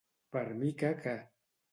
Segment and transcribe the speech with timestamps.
[0.35, 1.13] Per mica que.